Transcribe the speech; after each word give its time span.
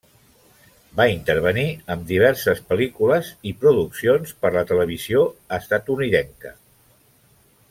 Va 1.01 1.05
intervenir 1.15 1.65
en 1.95 2.07
diverses 2.13 2.63
pel·lícules 2.71 3.31
i 3.51 3.55
produccions 3.67 4.35
per 4.47 4.55
la 4.59 4.67
televisió 4.73 5.25
estatunidenca. 5.63 6.59